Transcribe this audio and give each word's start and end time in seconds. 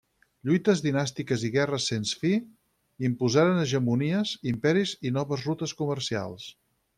Lluites 0.49 0.79
dinàstiques 0.85 1.43
i 1.49 1.51
guerres 1.55 1.85
sens 1.91 2.13
fi 2.21 2.31
imposaren 3.09 3.61
hegemonies, 3.65 4.33
imperis 4.53 4.95
i 5.11 5.13
noves 5.19 5.45
rutes 5.51 5.77
comercials. 5.85 6.51